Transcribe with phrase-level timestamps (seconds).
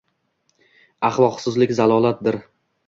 [1.11, 2.43] Аllohsizlik zalolatdir